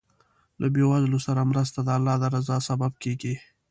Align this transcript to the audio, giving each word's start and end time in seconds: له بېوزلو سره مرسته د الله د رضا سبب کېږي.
له 0.61 0.67
بېوزلو 0.73 1.19
سره 1.27 1.41
مرسته 1.51 1.79
د 1.83 1.89
الله 1.97 2.15
د 2.21 2.23
رضا 2.35 2.57
سبب 2.69 2.91
کېږي. 3.03 3.35